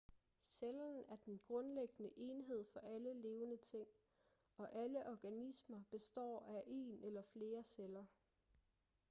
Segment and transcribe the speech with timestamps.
[0.43, 3.87] cellen er den grundlæggende enhed for alle levende ting
[4.57, 8.05] og alle organismer består af en eller flere celler